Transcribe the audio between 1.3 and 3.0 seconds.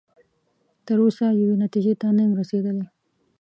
یوې نتیجې ته نه یم رسیدلی.